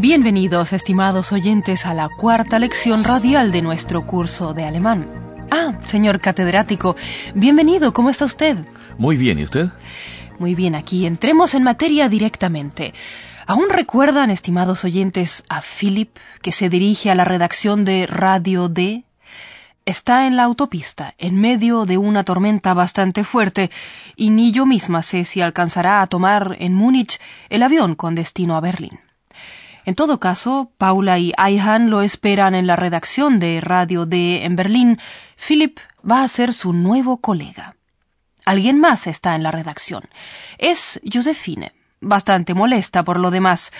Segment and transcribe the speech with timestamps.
[0.00, 5.08] Bienvenidos, estimados oyentes, a la cuarta lección radial de nuestro curso de alemán.
[5.50, 6.94] Ah, señor catedrático,
[7.34, 8.58] bienvenido, ¿cómo está usted?
[8.96, 9.70] Muy bien, ¿y usted?
[10.38, 12.94] Muy bien, aquí entremos en materia directamente.
[13.44, 19.02] ¿Aún recuerdan, estimados oyentes, a Philip, que se dirige a la redacción de Radio D?
[19.84, 23.72] Está en la autopista, en medio de una tormenta bastante fuerte,
[24.14, 27.18] y ni yo misma sé si alcanzará a tomar en Múnich
[27.50, 29.00] el avión con destino a Berlín.
[29.88, 34.54] En todo caso, Paula y Ayhan lo esperan en la redacción de Radio D en
[34.54, 34.98] Berlín.
[35.38, 37.74] Philip va a ser su nuevo colega.
[38.44, 40.02] Alguien más está en la redacción.
[40.58, 43.72] Es Josephine, bastante molesta por lo demás.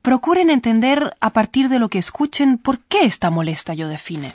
[0.00, 4.34] Procuren entender a partir de lo que escuchen por qué está molesta Josephine.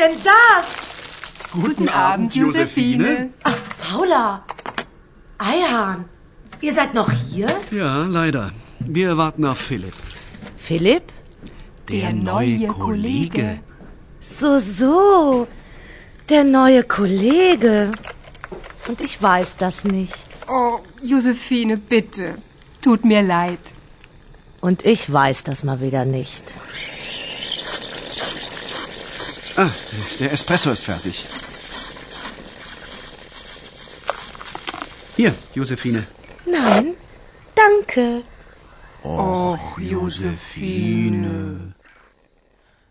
[0.00, 0.66] Denn das?
[1.52, 3.30] Guten Abend, Josephine.
[3.42, 4.44] Ach, Paula.
[5.38, 6.04] Eihahn,
[6.60, 7.48] ihr seid noch hier?
[7.70, 8.52] Ja, leider.
[8.80, 9.94] Wir warten auf Philipp.
[10.56, 11.06] Philipp?
[11.90, 13.60] Der, neue Kollege.
[14.20, 15.46] So, so.
[16.28, 17.90] Der neue Kollege.
[18.88, 20.28] Und ich weiß das nicht.
[20.48, 22.36] Oh, Josephine, bitte.
[22.80, 23.58] Tut mir leid.
[24.60, 26.54] Und ich weiß das mal wieder nicht.
[29.56, 29.70] Ah,
[30.18, 31.26] der Espresso ist fertig.
[35.16, 36.06] Hier, Josephine.
[36.46, 36.94] Nein,
[37.54, 38.22] danke.
[39.02, 41.74] Och, Josephine.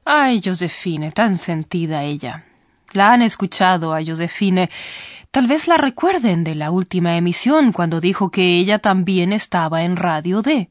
[0.05, 2.45] Ay, Josephine, tan sentida ella.
[2.93, 4.69] La han escuchado a Josephine.
[5.31, 9.95] Tal vez la recuerden de la última emisión cuando dijo que ella también estaba en
[9.95, 10.69] Radio D.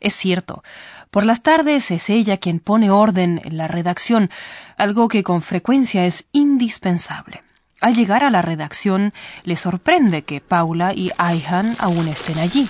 [0.00, 0.64] Es cierto,
[1.10, 4.30] por las tardes es ella quien pone orden en la redacción,
[4.76, 7.42] algo que con frecuencia es indispensable.
[7.80, 9.12] Al llegar a la redacción,
[9.44, 12.68] le sorprende que Paula y Ayhan aún estén allí.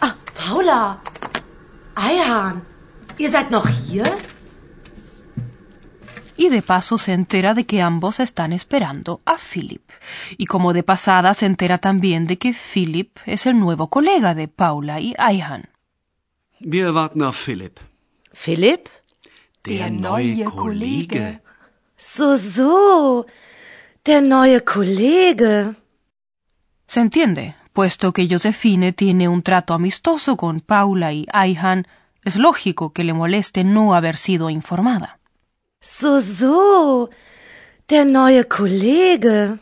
[0.00, 1.00] Ah, Paula.
[1.96, 2.62] Eihahn,
[3.18, 4.06] ihr seid noch hier?
[6.36, 9.82] y de paso se entera de que ambos están esperando a Philip.
[10.36, 14.48] Y como de pasada se entera también de que Philip es el nuevo colega de
[14.48, 15.71] Paula y Ayhan.
[16.64, 17.80] Wir warten auf Philipp.
[18.32, 18.88] Philipp?
[19.66, 21.40] Der, neue Kollege.
[21.96, 23.26] So, so.
[24.06, 25.74] Der neue Kollege.
[26.86, 31.86] Se entiende, puesto que Josephine tiene un trato amistoso con Paula y Ayhan,
[32.24, 35.18] es lógico que le moleste no haber sido informada.
[35.80, 37.10] So, so.
[37.88, 39.58] Der neue Kollege.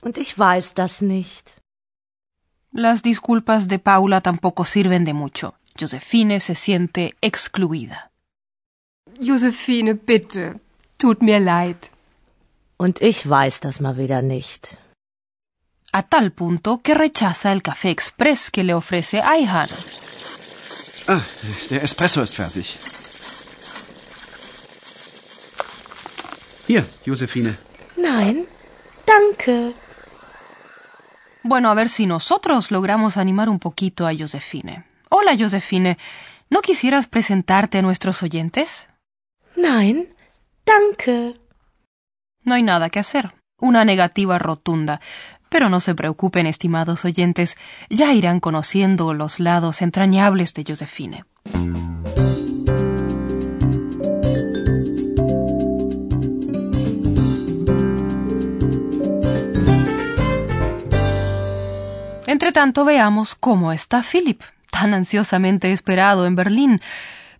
[0.00, 1.54] Und ich weiß das nicht.
[2.72, 5.57] Las disculpas de Paula tampoco sirven de mucho.
[5.80, 8.10] Josephine se siente excluida.
[9.20, 10.60] Josephine, bitte.
[10.98, 11.90] Tut mir leid.
[12.76, 14.76] Und ich weiß das mal wieder nicht.
[15.92, 19.68] A tal punto que rechaza el café express que le ofrece Ayhan.
[21.06, 21.22] Ah,
[21.70, 22.78] der Espresso ist fertig.
[26.66, 27.56] Hier, Josephine.
[27.96, 28.46] Nein,
[29.06, 29.72] danke.
[31.42, 34.84] Bueno, a ver si nosotros logramos animar un poquito a Josephine.
[35.10, 35.96] Hola, Josephine.
[36.50, 38.88] ¿No quisieras presentarte a nuestros oyentes?
[39.56, 40.14] Nein,
[40.66, 41.34] danke.
[42.44, 43.32] No hay nada que hacer.
[43.58, 45.00] Una negativa rotunda.
[45.48, 47.56] Pero no se preocupen, estimados oyentes,
[47.88, 51.24] ya irán conociendo los lados entrañables de Josephine.
[62.26, 66.80] Entre tanto, veamos cómo está Philip, tan ansiosamente esperado en Berlín.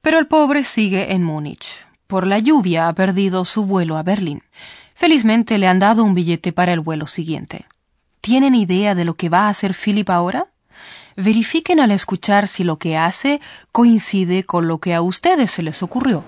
[0.03, 1.85] Pero el pobre sigue en Múnich.
[2.07, 4.43] Por la lluvia ha perdido su vuelo a Berlín.
[4.95, 7.67] Felizmente le han dado un billete para el vuelo siguiente.
[8.21, 10.47] ¿Tienen idea de lo que va a hacer Philip ahora?
[11.17, 13.41] Verifiquen al escuchar si lo que hace
[13.73, 16.25] coincide con lo que a ustedes se les ocurrió.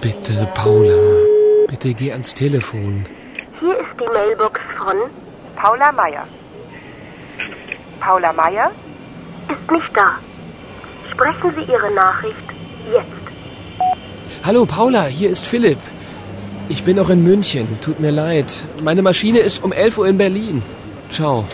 [0.00, 0.98] Bitte, Paula,
[1.68, 3.06] bitte geh ans Telefon.
[3.60, 4.96] Hier ist die Mailbox von
[5.56, 6.26] Paula Meier.
[8.00, 8.70] Paula Meier?
[9.48, 10.18] Ist nicht da.
[11.10, 12.48] Sprechen Sie Ihre Nachricht
[12.90, 13.24] jetzt.
[14.42, 15.78] Hallo Paula, hier ist Philipp.
[16.68, 18.50] Ich bin noch in München, tut mir leid.
[18.82, 20.62] Meine Maschine ist um 11 Uhr in Berlin.
[21.10, 21.44] Ciao.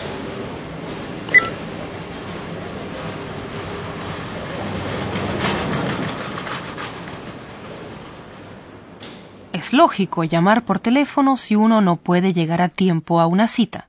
[9.57, 13.87] Es lógico llamar por teléfono si uno no puede llegar a tiempo a una cita.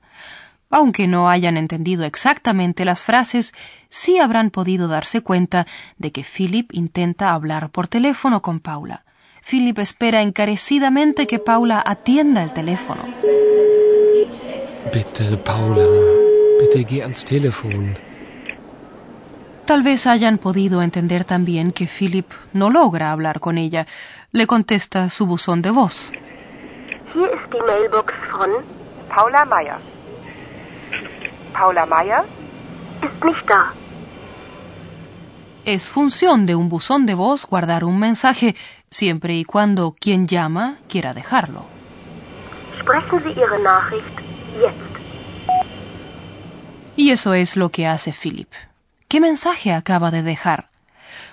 [0.71, 3.53] Aunque no hayan entendido exactamente las frases,
[3.87, 5.67] sí habrán podido darse cuenta
[5.99, 9.05] de que Philip intenta hablar por teléfono con Paula.
[9.47, 13.03] Philip espera encarecidamente que Paula atienda el teléfono.
[14.91, 15.85] Bitte, Paula.
[16.59, 18.08] Bitte geh ans Telefon.
[19.69, 23.85] Tal vez hayan podido entender también que Philip no logra hablar con ella.
[24.31, 26.11] Le contesta su buzón de voz.
[27.13, 28.49] Hier ist die Mailbox von
[29.15, 29.77] Paula Meier.
[31.53, 32.23] Paula Meier?
[33.03, 33.71] Ist nicht da.
[35.65, 38.55] Es función de un buzón de voz guardar un mensaje
[38.89, 41.63] siempre y cuando quien llama quiera dejarlo.
[42.79, 44.19] Sprechen Sie Ihre Nachricht
[44.59, 44.97] jetzt.
[46.95, 48.49] Y eso es lo que hace Philip.
[49.09, 50.69] ¿Qué mensaje acaba de dejar?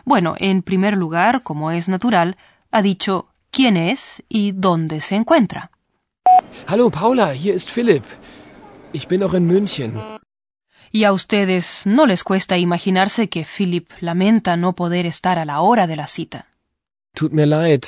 [0.06, 2.38] Bueno, en primer lugar, como es natural,
[2.70, 5.70] ha dicho quién es y dónde se encuentra.
[6.67, 8.05] Hallo Paula, hier ist Philipp.
[8.94, 9.93] Ich bin noch in München.
[10.90, 15.61] Y a ustedes no les cuesta imaginarse que Philip lamenta no poder estar a la
[15.61, 16.46] hora de la cita.
[17.14, 17.84] Tut mir leid.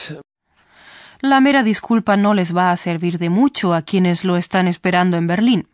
[1.22, 5.16] La mera disculpa no les va a servir de mucho a quienes lo están esperando
[5.16, 5.68] en Berlín.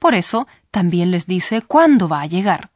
[0.00, 2.69] Por eso, también les dice cuándo va a llegar.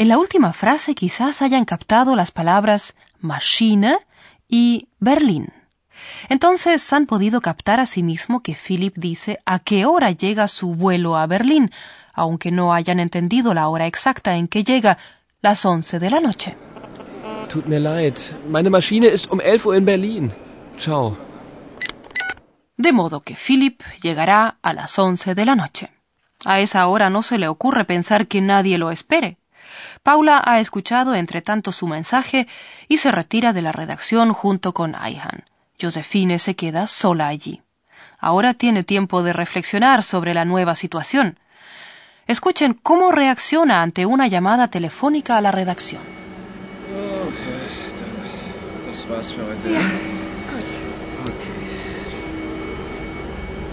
[0.00, 3.98] En la última frase quizás hayan captado las palabras Maschine
[4.48, 5.52] y Berlín.
[6.30, 11.26] Entonces han podido captar asimismo que Philip dice a qué hora llega su vuelo a
[11.26, 11.70] Berlín,
[12.14, 14.96] aunque no hayan entendido la hora exacta en que llega,
[15.42, 16.56] las once de la noche.
[17.50, 18.16] Tut mir leid.
[18.48, 20.32] Meine Maschine ist um 11 Uhr in Berlin.
[20.78, 21.14] Ciao.
[22.78, 25.90] De modo que Philip llegará a las once de la noche.
[26.46, 29.36] A esa hora no se le ocurre pensar que nadie lo espere.
[30.02, 32.48] Paula ha escuchado entre tanto su mensaje
[32.88, 35.44] y se retira de la redacción junto con Ayhan.
[35.80, 37.62] Josephine se queda sola allí.
[38.18, 41.38] Ahora tiene tiempo de reflexionar sobre la nueva situación.
[42.26, 46.02] Escuchen cómo reacciona ante una llamada telefónica a la redacción.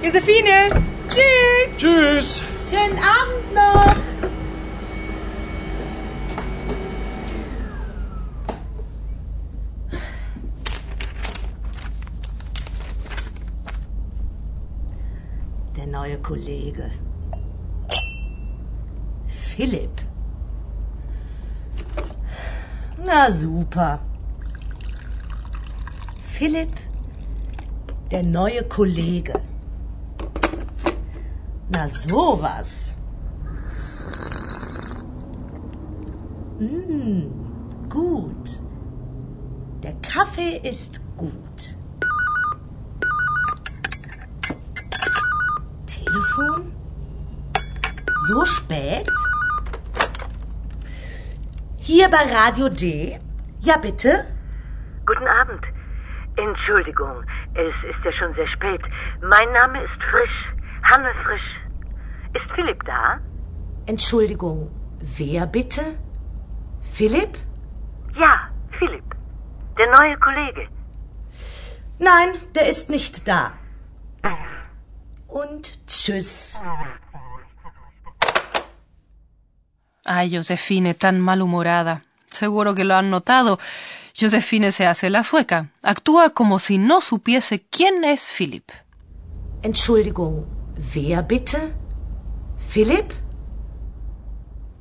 [0.04, 0.70] Josephine!
[1.10, 1.78] Tschüss!
[1.78, 2.44] Tschüss.
[2.70, 3.96] Schönen Abend noch.
[15.98, 16.92] Neue Kollege.
[19.26, 19.96] Philipp.
[23.06, 24.00] Na super.
[26.20, 26.76] Philipp,
[28.12, 29.34] der neue Kollege.
[31.70, 32.96] Na sowas.
[36.60, 37.24] Mm,
[37.90, 38.62] gut.
[39.82, 41.60] Der Kaffee ist gut.
[46.08, 46.72] Telefon?
[48.28, 49.10] So spät?
[51.78, 53.20] Hier bei Radio D?
[53.60, 54.24] Ja, bitte?
[55.06, 55.64] Guten Abend.
[56.38, 58.84] Entschuldigung, es ist ja schon sehr spät.
[59.22, 60.38] Mein Name ist Frisch,
[60.84, 61.50] Hanne Frisch.
[62.34, 63.20] Ist Philipp da?
[63.86, 64.72] Entschuldigung,
[65.18, 65.82] wer bitte?
[66.94, 67.38] Philipp?
[68.16, 68.34] Ja,
[68.80, 69.16] Philipp.
[69.78, 70.70] Der neue Kollege.
[72.00, 73.52] Nein, der ist nicht da.
[75.42, 76.60] Und tschüss.
[80.06, 82.04] Ay, Josefine, tan malhumorada.
[82.32, 83.60] Seguro que lo han notado.
[84.20, 85.70] Josefine se hace la sueca.
[85.84, 88.68] Actúa como si no supiese quién es Philip.
[89.62, 90.46] Entschuldigung,
[90.96, 91.60] wer bitte?
[92.72, 93.12] Philipp?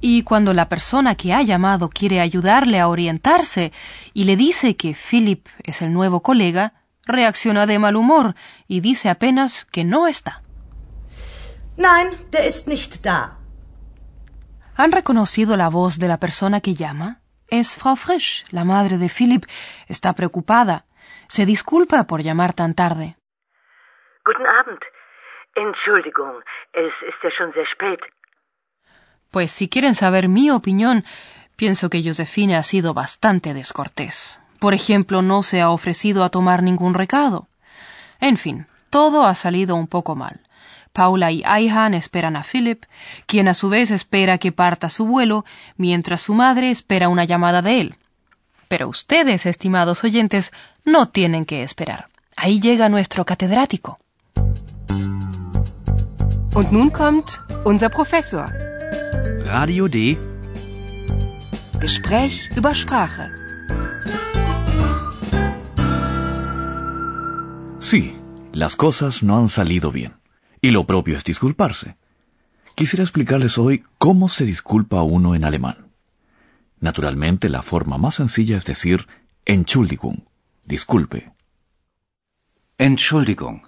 [0.00, 3.72] Y cuando la persona que ha llamado quiere ayudarle a orientarse
[4.14, 6.72] y le dice que Philip es el nuevo colega,
[7.04, 8.36] reacciona de mal humor
[8.66, 10.42] y dice apenas que no está.
[11.76, 13.38] Nein, der ist nicht da.
[14.76, 17.20] ¿Han reconocido la voz de la persona que llama?
[17.48, 19.44] Es Frau Frisch, la madre de Philip.
[19.88, 20.84] Está preocupada.
[21.28, 23.16] Se disculpa por llamar tan tarde.
[24.24, 24.82] Guten Abend.
[25.54, 26.42] Entschuldigung,
[26.72, 28.00] es ist ja schon sehr spät.
[29.30, 31.04] Pues si quieren saber mi opinión,
[31.56, 34.40] pienso que Josefine ha sido bastante descortés.
[34.60, 37.48] Por ejemplo, no se ha ofrecido a tomar ningún recado.
[38.20, 40.45] En fin, todo ha salido un poco mal.
[40.96, 42.82] Paula y Ayhan esperan a Philip,
[43.26, 45.44] quien a su vez espera que parta su vuelo,
[45.76, 47.96] mientras su madre espera una llamada de él.
[48.68, 50.52] Pero ustedes, estimados oyentes,
[50.86, 52.06] no tienen que esperar.
[52.34, 53.98] Ahí llega nuestro catedrático.
[56.54, 57.28] Und nun kommt
[57.66, 58.46] unser Professor.
[59.44, 60.16] Radio D.
[61.78, 63.28] Gespräch über Sprache.
[67.80, 68.16] Sí,
[68.54, 70.15] las cosas no han salido bien.
[70.66, 71.96] Y lo propio es disculparse.
[72.74, 75.92] Quisiera explicarles hoy cómo se disculpa uno en alemán.
[76.80, 79.06] Naturalmente, la forma más sencilla es decir
[79.44, 80.26] Entschuldigung,
[80.64, 81.30] disculpe.
[82.78, 83.62] Entschuldigung.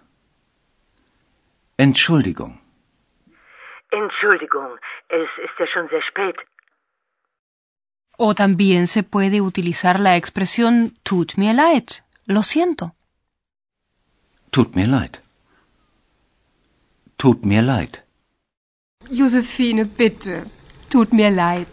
[1.77, 2.61] Entschuldigung.
[3.93, 4.71] Entschuldigung,
[5.09, 6.39] es ist ja schon sehr spät.
[8.17, 12.97] O también se puede utilizar la expresión tut mir leid, lo siento.
[14.51, 15.28] Tut mir leid.
[17.19, 18.05] Tut mir leid.
[19.11, 20.45] Josephine, bitte.
[20.89, 21.69] Tut mir leid.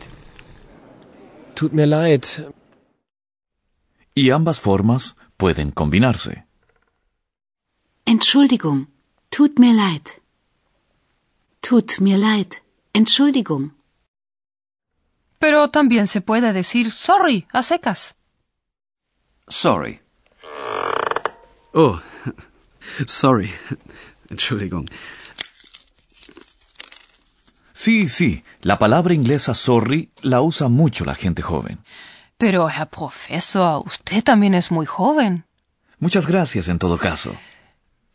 [1.53, 2.25] Tut mir leid.
[4.15, 6.45] Y ambas formas pueden combinarse.
[8.05, 8.87] Entschuldigung.
[9.29, 10.21] Tut mir leid.
[11.61, 12.61] Tut mir leid.
[12.93, 13.75] Entschuldigung.
[15.39, 18.15] Pero también se puede decir sorry a secas.
[19.47, 19.99] Sorry.
[21.73, 22.01] Oh,
[23.05, 23.53] sorry.
[24.29, 24.89] Entschuldigung.
[27.85, 31.77] Sí, sí, la palabra inglesa sorry la usa mucho la gente joven.
[32.35, 35.45] Pero, Herr Professor, usted también es muy joven.
[35.99, 37.35] Muchas gracias en todo caso.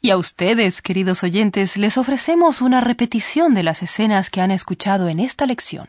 [0.00, 5.08] Y a ustedes, queridos oyentes, les ofrecemos una repetición de las escenas que han escuchado
[5.08, 5.86] en esta lección.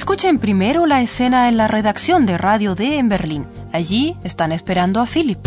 [0.00, 3.46] Escuchen primero la escena en la redacción de Radio D en Berlín.
[3.70, 5.38] Allí están esperando a Philip.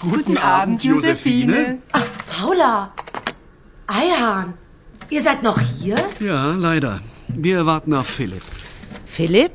[0.00, 1.78] Guten, Abend, Josephine.
[1.92, 2.92] Ach, Paula.
[3.86, 4.54] Ayhan,
[5.10, 5.96] ihr seid noch hier?
[6.20, 7.00] Ja, leider.
[7.28, 8.42] Wir warten auf Philipp.
[9.06, 9.52] Philipp?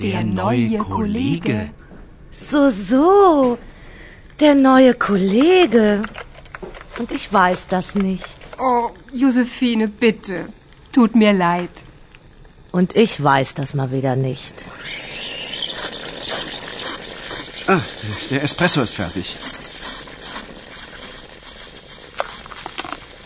[0.00, 1.70] Der neue Kollege.
[2.32, 3.58] So, so.
[4.40, 6.02] Der neue Kollege.
[6.98, 8.38] Und ich weiß das nicht.
[8.58, 10.46] Oh, Josephine, bitte.
[10.90, 11.70] Tut mir leid.
[12.72, 14.66] Und ich weiß das mal wieder nicht.
[17.68, 17.80] Ah,
[18.30, 19.36] der Espresso ist fertig.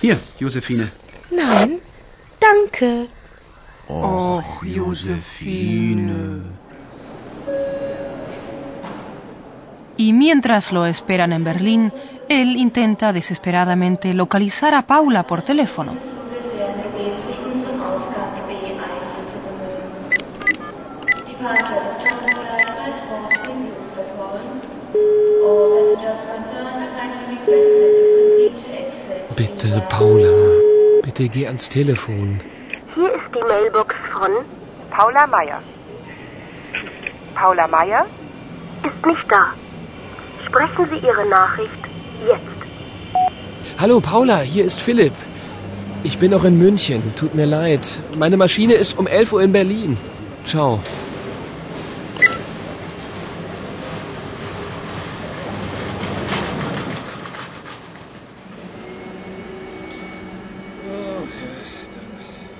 [0.00, 0.90] Hier, Josephine.
[1.30, 1.80] Nein,
[2.38, 3.08] danke.
[3.88, 6.42] Och, Josephine.
[9.96, 11.92] Y mientras lo esperan en Berlín,
[12.28, 16.15] él intenta desesperadamente localizar a Paula por teléfono.
[29.36, 30.32] Bitte, Paula.
[31.02, 32.40] Bitte geh ans Telefon.
[32.94, 34.30] Hier ist die Mailbox von
[34.90, 35.60] Paula Meier.
[37.34, 38.06] Paula Meier?
[38.86, 39.52] ist nicht da.
[40.44, 41.82] Sprechen Sie Ihre Nachricht
[42.26, 42.58] jetzt.
[43.78, 45.12] Hallo, Paula, hier ist Philipp.
[46.02, 47.02] Ich bin noch in München.
[47.16, 47.84] Tut mir leid.
[48.16, 49.98] Meine Maschine ist um 11 Uhr in Berlin.
[50.44, 50.80] Ciao.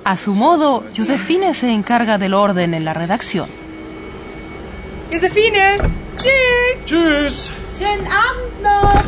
[0.07, 3.49] A su modo, Josefine se encarga del orden en la redacción.
[5.11, 5.79] Josephine,
[6.17, 6.85] tschüss.
[6.85, 7.51] Tschüss.
[7.77, 9.03] Schönen Abend noch.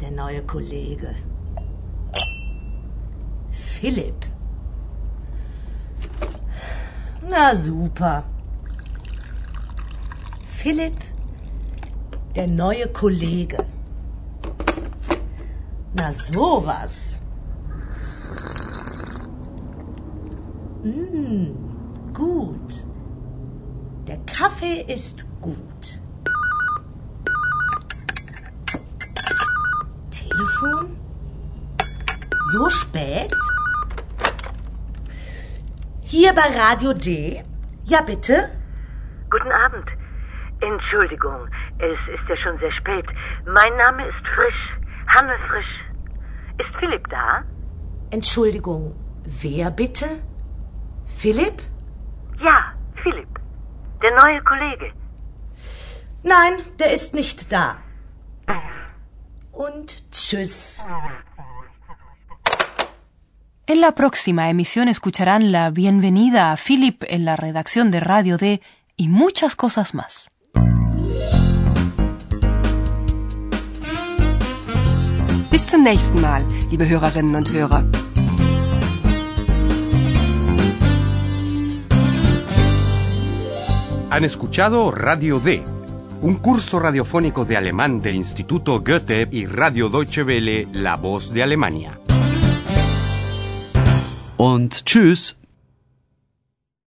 [0.00, 1.14] Der neue Kollege.
[3.52, 4.24] Philipp.
[7.30, 8.31] Na super.
[10.62, 10.94] Philipp,
[12.36, 13.66] der neue Kollege.
[15.94, 17.20] Na sowas.
[20.84, 21.50] Mmh,
[22.14, 22.86] gut.
[24.06, 25.98] Der Kaffee ist gut.
[30.12, 30.96] Telefon?
[32.52, 33.34] So spät?
[36.02, 37.42] Hier bei Radio D?
[37.84, 38.48] Ja, bitte.
[39.28, 40.01] Guten Abend.
[40.62, 43.06] Entschuldigung, es ist ja schon sehr spät.
[43.44, 44.62] Mein Name ist Frisch,
[45.08, 45.74] Hanne Frisch.
[46.58, 47.44] Ist Philipp da?
[48.10, 50.06] Entschuldigung, wer bitte?
[51.18, 51.62] Philipp?
[52.38, 53.40] Ja, Philipp.
[54.02, 54.92] Der neue Kollege.
[56.22, 57.78] Nein, der ist nicht da.
[59.50, 60.84] Und tschüss.
[63.66, 68.60] En la próxima emisión escucharán la bienvenida a Philip en la redacción de Radio D
[68.96, 70.28] y muchas cosas más.
[75.50, 77.84] Bis zum nächsten Mal, liebe Hörerinnen und Hörer.
[84.10, 85.62] Han escuchado Radio D,
[86.20, 91.42] un curso radiofónico de alemán del Instituto Goethe y Radio Deutsche Welle, La Voz de
[91.42, 91.98] Alemania.
[94.36, 95.41] Und tschüss.